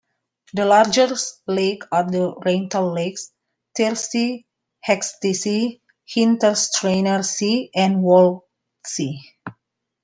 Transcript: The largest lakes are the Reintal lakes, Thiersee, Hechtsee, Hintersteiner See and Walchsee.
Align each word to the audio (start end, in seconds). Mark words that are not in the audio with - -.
The 0.55 0.65
largest 0.65 1.43
lakes 1.45 1.85
are 1.91 2.09
the 2.09 2.33
Reintal 2.43 2.91
lakes, 2.91 3.31
Thiersee, 3.77 4.45
Hechtsee, 4.83 5.79
Hintersteiner 6.15 7.23
See 7.23 7.69
and 7.75 7.97
Walchsee. 8.01 9.19